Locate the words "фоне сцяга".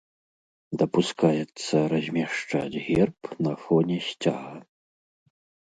3.69-4.55